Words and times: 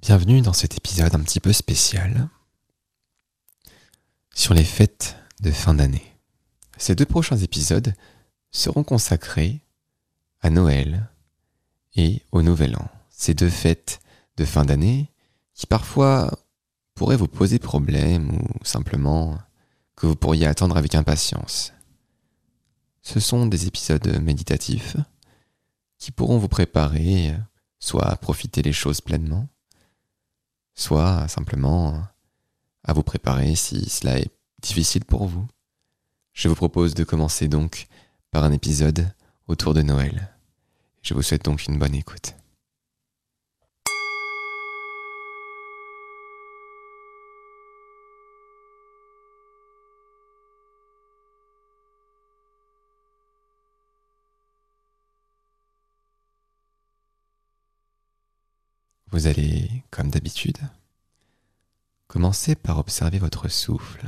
Bienvenue 0.00 0.42
dans 0.42 0.52
cet 0.52 0.76
épisode 0.76 1.12
un 1.14 1.20
petit 1.20 1.40
peu 1.40 1.52
spécial 1.52 2.28
sur 4.32 4.54
les 4.54 4.64
fêtes 4.64 5.16
de 5.40 5.50
fin 5.50 5.74
d'année. 5.74 6.14
Ces 6.76 6.94
deux 6.94 7.04
prochains 7.04 7.36
épisodes 7.36 7.92
seront 8.52 8.84
consacrés 8.84 9.60
à 10.40 10.50
Noël 10.50 11.10
et 11.96 12.22
au 12.30 12.42
Nouvel 12.42 12.76
An. 12.76 12.88
Ces 13.10 13.34
deux 13.34 13.50
fêtes 13.50 14.00
de 14.36 14.44
fin 14.44 14.64
d'année 14.64 15.10
qui 15.52 15.66
parfois 15.66 16.38
pourraient 16.94 17.16
vous 17.16 17.26
poser 17.26 17.58
problème 17.58 18.30
ou 18.30 18.64
simplement 18.64 19.36
que 19.96 20.06
vous 20.06 20.16
pourriez 20.16 20.46
attendre 20.46 20.76
avec 20.76 20.94
impatience. 20.94 21.72
Ce 23.02 23.18
sont 23.18 23.46
des 23.46 23.66
épisodes 23.66 24.22
méditatifs 24.22 24.96
qui 25.98 26.12
pourront 26.12 26.38
vous 26.38 26.48
préparer 26.48 27.34
soit 27.80 28.06
à 28.06 28.16
profiter 28.16 28.62
les 28.62 28.72
choses 28.72 29.00
pleinement, 29.00 29.48
soit 30.78 31.26
simplement 31.28 32.00
à 32.84 32.92
vous 32.92 33.02
préparer 33.02 33.56
si 33.56 33.90
cela 33.90 34.18
est 34.18 34.30
difficile 34.62 35.04
pour 35.04 35.26
vous. 35.26 35.46
Je 36.32 36.48
vous 36.48 36.54
propose 36.54 36.94
de 36.94 37.04
commencer 37.04 37.48
donc 37.48 37.88
par 38.30 38.44
un 38.44 38.52
épisode 38.52 39.10
autour 39.48 39.74
de 39.74 39.82
Noël. 39.82 40.32
Je 41.02 41.14
vous 41.14 41.22
souhaite 41.22 41.44
donc 41.44 41.66
une 41.66 41.78
bonne 41.78 41.96
écoute. 41.96 42.34
Vous 59.10 59.26
allez, 59.26 59.84
comme 59.90 60.10
d'habitude, 60.10 60.58
commencer 62.08 62.54
par 62.54 62.78
observer 62.78 63.18
votre 63.18 63.48
souffle, 63.48 64.06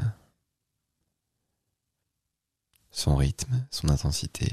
son 2.91 3.17
rythme, 3.17 3.67
son 3.71 3.89
intensité, 3.89 4.53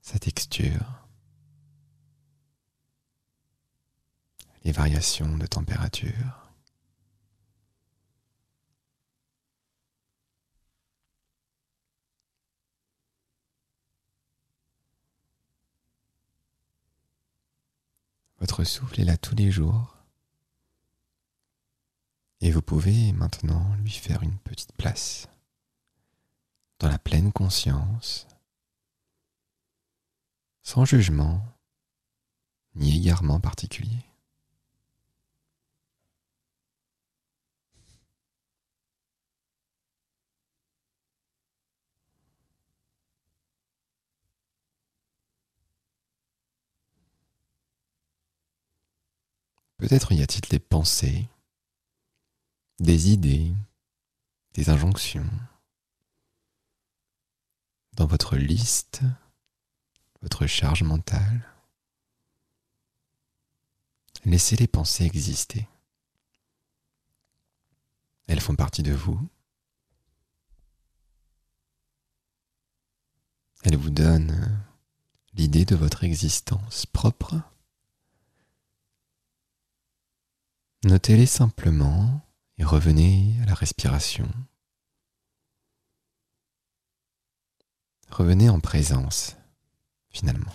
sa 0.00 0.18
texture, 0.18 1.06
les 4.64 4.72
variations 4.72 5.36
de 5.36 5.46
température. 5.46 6.43
Votre 18.44 18.64
souffle 18.64 19.00
est 19.00 19.06
là 19.06 19.16
tous 19.16 19.34
les 19.34 19.50
jours. 19.50 19.96
Et 22.42 22.50
vous 22.50 22.60
pouvez 22.60 23.10
maintenant 23.14 23.74
lui 23.76 23.90
faire 23.90 24.22
une 24.22 24.36
petite 24.36 24.74
place 24.74 25.28
dans 26.78 26.90
la 26.90 26.98
pleine 26.98 27.32
conscience, 27.32 28.28
sans 30.62 30.84
jugement 30.84 31.42
ni 32.74 32.98
égarement 32.98 33.40
particulier. 33.40 34.04
Peut-être 49.84 50.12
y 50.12 50.22
a-t-il 50.22 50.48
des 50.48 50.60
pensées, 50.60 51.28
des 52.80 53.10
idées, 53.10 53.52
des 54.54 54.70
injonctions 54.70 55.28
dans 57.92 58.06
votre 58.06 58.38
liste, 58.38 59.02
votre 60.22 60.46
charge 60.46 60.84
mentale. 60.84 61.46
Laissez 64.24 64.56
les 64.56 64.66
pensées 64.66 65.04
exister. 65.04 65.68
Elles 68.26 68.40
font 68.40 68.56
partie 68.56 68.82
de 68.82 68.94
vous. 68.94 69.20
Elles 73.64 73.76
vous 73.76 73.90
donnent 73.90 74.64
l'idée 75.34 75.66
de 75.66 75.76
votre 75.76 76.04
existence 76.04 76.86
propre 76.86 77.42
Notez-les 80.84 81.24
simplement 81.24 82.20
et 82.58 82.64
revenez 82.64 83.34
à 83.42 83.46
la 83.46 83.54
respiration. 83.54 84.28
Revenez 88.10 88.50
en 88.50 88.60
présence, 88.60 89.34
finalement. 90.10 90.52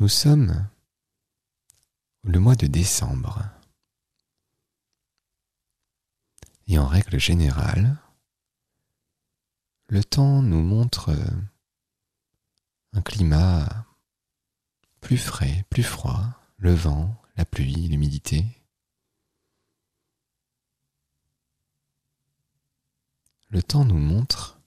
Nous 0.00 0.08
sommes 0.08 0.66
le 2.22 2.40
mois 2.40 2.56
de 2.56 2.66
décembre. 2.66 3.57
Et 6.68 6.78
en 6.78 6.86
règle 6.86 7.18
générale, 7.18 7.96
le 9.88 10.04
temps 10.04 10.42
nous 10.42 10.60
montre 10.60 11.16
un 12.92 13.00
climat 13.00 13.86
plus 15.00 15.16
frais, 15.16 15.64
plus 15.70 15.82
froid, 15.82 16.22
le 16.58 16.74
vent, 16.74 17.16
la 17.36 17.46
pluie, 17.46 17.88
l'humidité. 17.88 18.44
Le 23.48 23.62
temps 23.62 23.86
nous 23.86 23.96
montre 23.98 24.60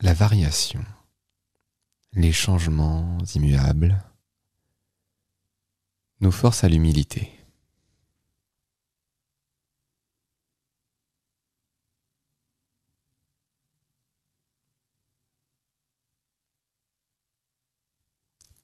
la 0.00 0.12
variation, 0.12 0.84
les 2.12 2.32
changements 2.32 3.16
immuables, 3.34 4.04
nous 6.20 6.32
force 6.32 6.62
à 6.62 6.68
l'humilité. 6.68 7.39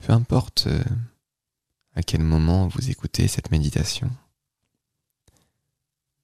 Peu 0.07 0.13
importe 0.13 0.69
euh, 0.69 0.85
à 1.97 2.03
quel 2.05 2.23
moment 2.23 2.69
vous 2.69 2.91
écoutez 2.91 3.27
cette 3.27 3.51
méditation, 3.51 4.09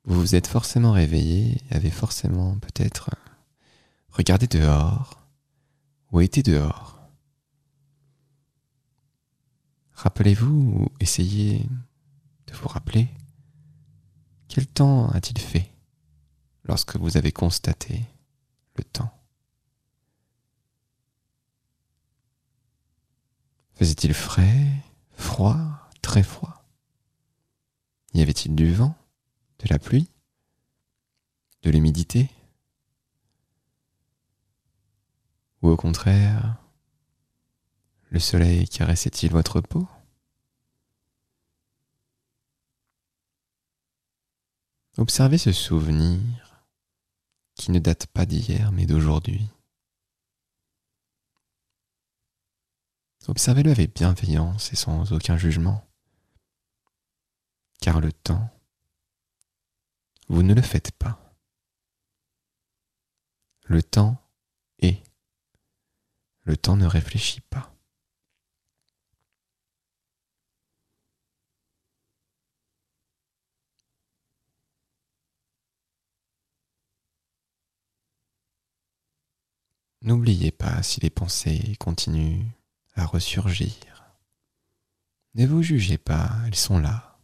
vous 0.04 0.20
vous 0.20 0.36
êtes 0.36 0.46
forcément 0.46 0.92
réveillé 0.92 1.60
avez 1.68 1.90
forcément 1.90 2.56
peut-être 2.60 3.10
regardé 4.10 4.46
dehors 4.46 5.26
ou 6.12 6.20
été 6.20 6.44
dehors. 6.44 6.96
Rappelez-vous 9.94 10.76
ou 10.76 10.88
essayez 11.00 11.66
de 12.46 12.54
vous 12.54 12.68
rappeler 12.68 13.08
quel 14.46 14.68
temps 14.68 15.08
a-t-il 15.08 15.40
fait 15.40 15.72
lorsque 16.62 16.94
vous 16.94 17.16
avez 17.16 17.32
constaté 17.32 18.04
le 18.76 18.84
temps. 18.84 19.12
Faisait-il 23.82 24.14
frais, 24.14 24.70
froid, 25.16 25.58
très 26.02 26.22
froid? 26.22 26.64
Y 28.14 28.22
avait-il 28.22 28.54
du 28.54 28.72
vent, 28.72 28.94
de 29.58 29.66
la 29.68 29.80
pluie, 29.80 30.08
de 31.62 31.70
l'humidité? 31.70 32.30
Ou 35.62 35.70
au 35.70 35.76
contraire, 35.76 36.58
le 38.10 38.20
soleil 38.20 38.68
caressait-il 38.68 39.32
votre 39.32 39.60
peau? 39.60 39.88
Observez 44.96 45.38
ce 45.38 45.50
souvenir 45.50 46.20
qui 47.56 47.72
ne 47.72 47.80
date 47.80 48.06
pas 48.06 48.26
d'hier 48.26 48.70
mais 48.70 48.86
d'aujourd'hui. 48.86 49.48
Observez-le 53.28 53.70
avec 53.70 53.94
bienveillance 53.94 54.72
et 54.72 54.76
sans 54.76 55.12
aucun 55.12 55.36
jugement, 55.36 55.86
car 57.80 58.00
le 58.00 58.12
temps, 58.12 58.50
vous 60.28 60.42
ne 60.42 60.54
le 60.54 60.62
faites 60.62 60.90
pas. 60.92 61.20
Le 63.64 63.80
temps 63.80 64.20
est. 64.80 65.04
Le 66.42 66.56
temps 66.56 66.76
ne 66.76 66.86
réfléchit 66.86 67.40
pas. 67.42 67.72
N'oubliez 80.02 80.50
pas 80.50 80.82
si 80.82 80.98
les 81.00 81.10
pensées 81.10 81.76
continuent 81.78 82.44
à 82.94 83.06
ressurgir. 83.06 83.74
Ne 85.34 85.46
vous 85.46 85.62
jugez 85.62 85.98
pas, 85.98 86.30
elles 86.46 86.54
sont 86.54 86.78
là. 86.78 87.18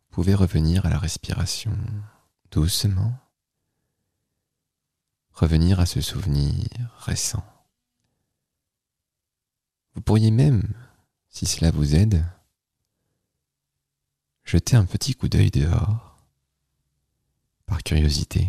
Vous 0.00 0.14
pouvez 0.22 0.34
revenir 0.34 0.84
à 0.86 0.90
la 0.90 0.98
respiration 0.98 1.76
doucement, 2.50 3.18
revenir 5.32 5.80
à 5.80 5.86
ce 5.86 6.00
souvenir 6.00 6.68
récent. 6.98 7.44
Vous 9.94 10.00
pourriez 10.00 10.30
même, 10.30 10.74
si 11.28 11.46
cela 11.46 11.70
vous 11.70 11.94
aide, 11.94 12.24
jeter 14.44 14.76
un 14.76 14.86
petit 14.86 15.14
coup 15.14 15.28
d'œil 15.28 15.50
dehors, 15.50 16.16
par 17.66 17.82
curiosité. 17.82 18.48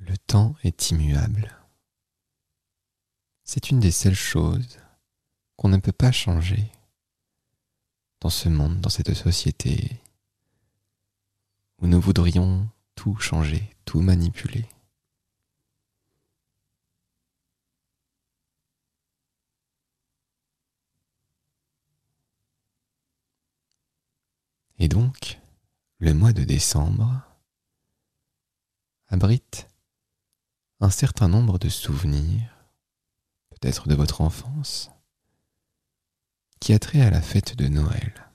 Le 0.00 0.17
temps 0.28 0.54
est 0.62 0.90
immuable. 0.90 1.50
C'est 3.44 3.70
une 3.70 3.80
des 3.80 3.90
seules 3.90 4.14
choses 4.14 4.78
qu'on 5.56 5.70
ne 5.70 5.78
peut 5.78 5.90
pas 5.90 6.12
changer 6.12 6.70
dans 8.20 8.28
ce 8.28 8.50
monde, 8.50 8.80
dans 8.80 8.90
cette 8.90 9.14
société 9.14 10.00
où 11.78 11.86
nous 11.86 12.00
voudrions 12.00 12.68
tout 12.94 13.16
changer, 13.16 13.74
tout 13.86 14.00
manipuler. 14.00 14.68
Et 24.78 24.88
donc, 24.88 25.40
le 25.98 26.12
mois 26.12 26.34
de 26.34 26.44
décembre 26.44 27.22
abrite 29.08 29.66
un 30.80 30.90
certain 30.90 31.28
nombre 31.28 31.58
de 31.58 31.68
souvenirs, 31.68 32.56
peut-être 33.50 33.88
de 33.88 33.94
votre 33.94 34.20
enfance, 34.20 34.90
qui 36.60 36.72
a 36.72 36.78
trait 36.78 37.00
à 37.00 37.10
la 37.10 37.22
fête 37.22 37.56
de 37.56 37.68
Noël. 37.68 38.28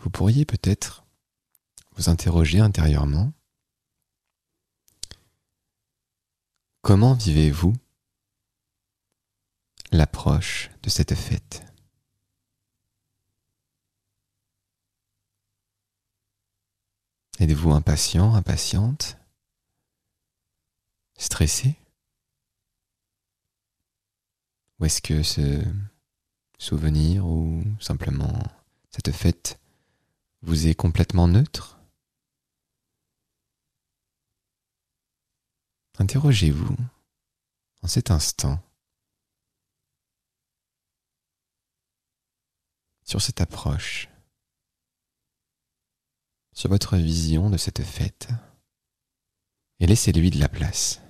Vous 0.00 0.10
pourriez 0.10 0.44
peut-être 0.44 1.04
vous 1.96 2.08
interroger 2.08 2.60
intérieurement 2.60 3.32
comment 6.82 7.12
vivez-vous 7.12 7.74
l'approche 9.92 10.70
de 10.82 10.88
cette 10.88 11.14
fête? 11.14 11.67
Êtes-vous 17.40 17.70
impatient, 17.70 18.34
impatiente? 18.34 19.16
Stressé? 21.16 21.76
Ou 24.78 24.86
est-ce 24.86 25.00
que 25.00 25.22
ce 25.22 25.62
souvenir 26.58 27.24
ou 27.26 27.62
simplement 27.80 28.42
cette 28.90 29.12
fête 29.12 29.60
vous 30.42 30.66
est 30.66 30.74
complètement 30.74 31.28
neutre? 31.28 31.78
Interrogez-vous 35.98 36.76
en 37.82 37.86
cet 37.88 38.10
instant 38.10 38.60
sur 43.04 43.22
cette 43.22 43.40
approche 43.40 44.08
sur 46.58 46.70
votre 46.70 46.96
vision 46.96 47.50
de 47.50 47.56
cette 47.56 47.84
fête 47.84 48.30
et 49.78 49.86
laissez-lui 49.86 50.30
de 50.32 50.40
la 50.40 50.48
place. 50.48 51.00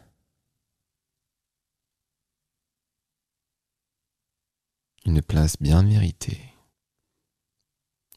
Une 5.06 5.22
place 5.22 5.56
bien 5.58 5.82
méritée, 5.82 6.52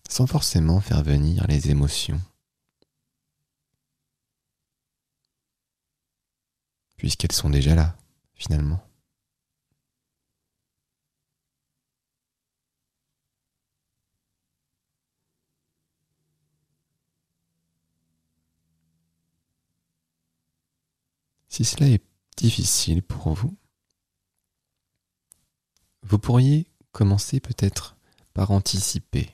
sans 0.10 0.28
forcément 0.28 0.82
faire 0.82 1.04
venir 1.04 1.48
les 1.48 1.72
émotions, 1.72 2.20
puisqu'elles 6.98 7.32
sont 7.32 7.50
déjà 7.50 7.76
là, 7.76 7.96
finalement. 8.34 8.86
Si 21.52 21.66
cela 21.66 21.90
est 21.90 22.02
difficile 22.38 23.04
pour 23.04 23.34
vous, 23.34 23.58
vous 26.02 26.18
pourriez 26.18 26.66
commencer 26.94 27.42
peut-être 27.42 27.98
par 28.34 28.52
anticiper 28.52 29.30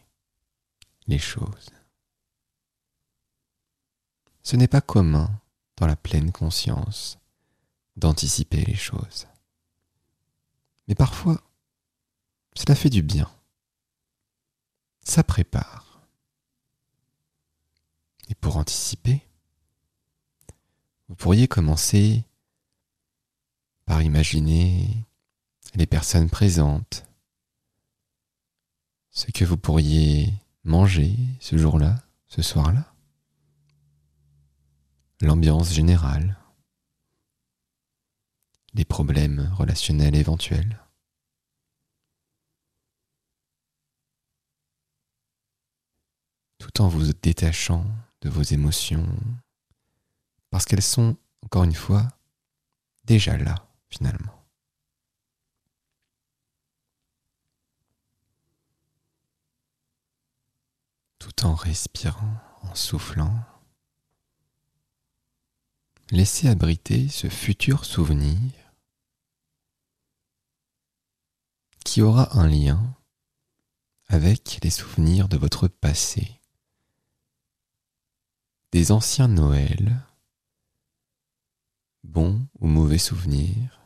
les 1.05 1.19
choses. 1.19 1.69
Ce 4.41 4.55
n'est 4.55 4.67
pas 4.67 4.81
commun 4.81 5.29
dans 5.75 5.85
la 5.85 5.95
pleine 5.95 6.31
conscience 6.31 7.19
d'anticiper 7.97 8.65
les 8.65 8.75
choses. 8.75 9.27
Mais 10.87 10.95
parfois, 10.95 11.39
cela 12.55 12.73
fait 12.73 12.89
du 12.89 13.03
bien. 13.03 13.31
Ça 15.03 15.23
prépare. 15.23 16.01
Et 18.27 18.33
pour 18.33 18.57
anticiper, 18.57 19.26
vous 21.07 21.15
pourriez 21.15 21.48
commencer 21.48 22.24
par 23.86 24.01
imaginer 24.01 25.06
les 25.75 25.86
personnes 25.86 26.30
présentes, 26.30 27.06
ce 29.12 29.31
que 29.31 29.45
vous 29.45 29.57
pourriez 29.57 30.34
manger 30.63 31.15
ce 31.39 31.58
jour-là, 31.58 31.96
ce 32.27 32.41
soir-là, 32.41 32.93
l'ambiance 35.22 35.74
générale, 35.74 36.38
les 38.74 38.86
problèmes 38.86 39.51
relationnels 39.55 40.15
éventuels. 40.15 40.77
tout 46.67 46.81
en 46.81 46.88
vous 46.88 47.13
détachant 47.13 47.86
de 48.22 48.29
vos 48.29 48.41
émotions, 48.41 49.08
parce 50.57 50.65
qu'elles 50.65 50.81
sont, 50.81 51.15
encore 51.43 51.65
une 51.65 51.75
fois, 51.75 52.07
déjà 53.03 53.37
là, 53.37 53.69
finalement. 53.89 54.43
Tout 61.19 61.45
en 61.45 61.53
respirant, 61.53 62.33
en 62.63 62.73
soufflant, 62.73 63.39
laissez 66.09 66.47
abriter 66.47 67.07
ce 67.07 67.29
futur 67.29 67.85
souvenir 67.85 68.51
qui 71.85 72.01
aura 72.01 72.35
un 72.35 72.47
lien 72.47 72.95
avec 74.07 74.57
les 74.63 74.71
souvenirs 74.71 75.29
de 75.29 75.37
votre 75.37 75.67
passé, 75.67 76.41
des 78.71 78.91
anciens 78.91 79.27
Noëls 79.27 79.95
bons 82.04 82.48
ou 82.60 82.68
mauvais 82.68 82.98
souvenirs, 82.98 83.82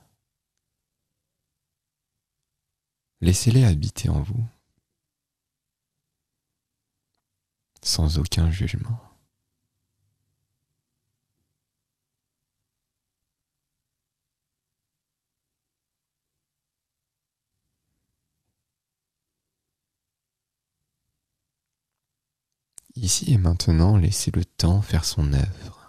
laissez-les 3.22 3.64
habiter 3.64 4.10
en 4.10 4.22
vous, 4.22 4.46
sans 7.84 8.18
aucun 8.20 8.52
jugement. 8.52 9.00
Ici 22.96 23.34
et 23.34 23.38
maintenant, 23.38 23.98
laissez 23.98 24.32
le 24.32 24.46
temps 24.46 24.82
faire 24.82 25.06
son 25.06 25.34
œuvre. 25.34 25.81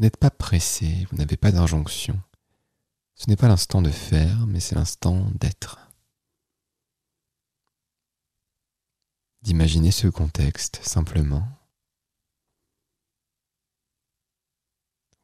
Vous 0.00 0.06
n'êtes 0.06 0.16
pas 0.16 0.30
pressé, 0.30 1.06
vous 1.10 1.18
n'avez 1.18 1.36
pas 1.36 1.52
d'injonction. 1.52 2.18
Ce 3.16 3.28
n'est 3.28 3.36
pas 3.36 3.48
l'instant 3.48 3.82
de 3.82 3.90
faire, 3.90 4.46
mais 4.46 4.58
c'est 4.58 4.74
l'instant 4.74 5.30
d'être. 5.34 5.78
d'imaginer 9.42 9.90
ce 9.90 10.06
contexte 10.08 10.82
simplement. 10.82 11.46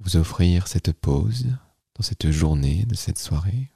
Vous 0.00 0.18
offrir 0.18 0.68
cette 0.68 0.92
pause 0.92 1.46
dans 1.94 2.02
cette 2.02 2.30
journée 2.30 2.84
de 2.84 2.94
cette 2.94 3.18
soirée. 3.18 3.72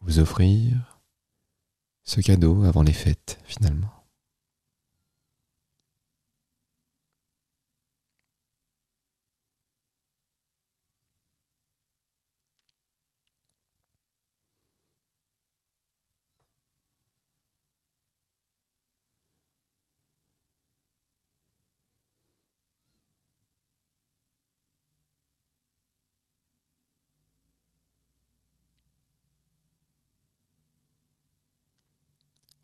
Vous 0.00 0.18
offrir 0.18 1.00
ce 2.04 2.20
cadeau 2.20 2.64
avant 2.64 2.82
les 2.82 2.92
fêtes 2.92 3.40
finalement. 3.44 4.01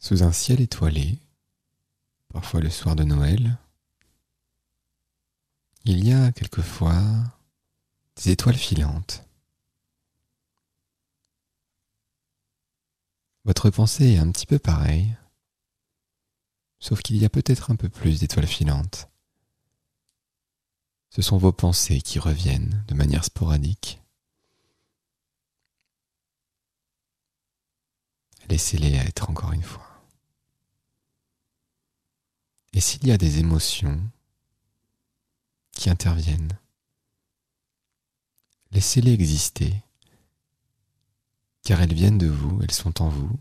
Sous 0.00 0.22
un 0.22 0.32
ciel 0.32 0.60
étoilé, 0.60 1.18
parfois 2.32 2.60
le 2.60 2.70
soir 2.70 2.94
de 2.94 3.02
Noël, 3.02 3.58
il 5.84 6.06
y 6.06 6.12
a 6.12 6.30
quelquefois 6.32 7.02
des 8.16 8.30
étoiles 8.30 8.56
filantes. 8.56 9.24
Votre 13.44 13.70
pensée 13.70 14.12
est 14.12 14.18
un 14.18 14.30
petit 14.30 14.46
peu 14.46 14.58
pareille, 14.58 15.16
sauf 16.78 17.02
qu'il 17.02 17.16
y 17.16 17.24
a 17.24 17.30
peut-être 17.30 17.70
un 17.70 17.76
peu 17.76 17.88
plus 17.88 18.20
d'étoiles 18.20 18.46
filantes. 18.46 19.08
Ce 21.10 21.22
sont 21.22 21.38
vos 21.38 21.52
pensées 21.52 22.02
qui 22.02 22.18
reviennent 22.18 22.84
de 22.86 22.94
manière 22.94 23.24
sporadique. 23.24 24.00
Laissez-les 28.48 28.94
être 28.94 29.30
encore 29.30 29.52
une 29.52 29.62
fois. 29.62 29.87
Et 32.78 32.80
s'il 32.80 33.08
y 33.08 33.10
a 33.10 33.18
des 33.18 33.40
émotions 33.40 34.00
qui 35.72 35.90
interviennent, 35.90 36.56
laissez-les 38.70 39.10
exister, 39.10 39.82
car 41.64 41.80
elles 41.80 41.92
viennent 41.92 42.18
de 42.18 42.28
vous, 42.28 42.62
elles 42.62 42.70
sont 42.70 43.02
en 43.02 43.08
vous. 43.08 43.36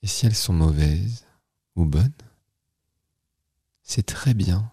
Et 0.00 0.06
si 0.06 0.24
elles 0.24 0.34
sont 0.34 0.54
mauvaises 0.54 1.26
ou 1.76 1.84
bonnes, 1.84 2.14
c'est 3.82 4.06
très 4.06 4.32
bien. 4.32 4.72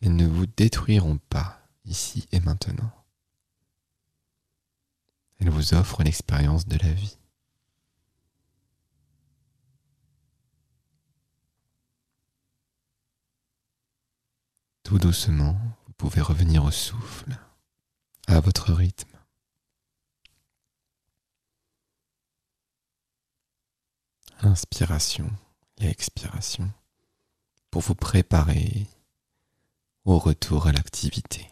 Elles 0.00 0.16
ne 0.16 0.26
vous 0.26 0.46
détruiront 0.46 1.18
pas 1.28 1.60
ici 1.84 2.26
et 2.32 2.40
maintenant. 2.40 3.04
Elles 5.40 5.50
vous 5.50 5.74
offrent 5.74 6.04
l'expérience 6.04 6.66
de 6.66 6.78
la 6.78 6.90
vie. 6.90 7.18
Tout 14.86 15.00
doucement, 15.00 15.58
vous 15.88 15.92
pouvez 15.94 16.20
revenir 16.20 16.64
au 16.64 16.70
souffle, 16.70 17.36
à 18.28 18.38
votre 18.38 18.72
rythme. 18.72 19.18
Inspiration 24.42 25.28
et 25.78 25.88
expiration 25.88 26.70
pour 27.72 27.82
vous 27.82 27.96
préparer 27.96 28.86
au 30.04 30.20
retour 30.20 30.68
à 30.68 30.72
l'activité. 30.72 31.50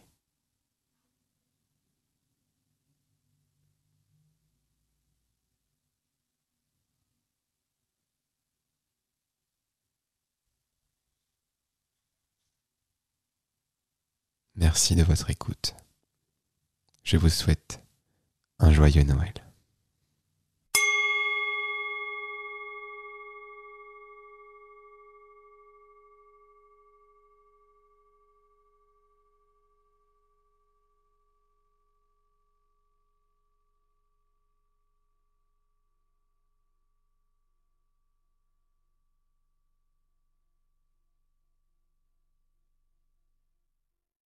Merci 14.74 14.96
de 14.96 15.04
votre 15.04 15.30
écoute. 15.30 15.76
Je 17.04 17.16
vous 17.16 17.28
souhaite 17.28 17.80
un 18.58 18.72
joyeux 18.72 19.04
Noël. 19.04 19.43